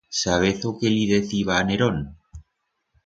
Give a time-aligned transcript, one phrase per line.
[0.19, 2.01] Sabez o que li deciba a Nerón?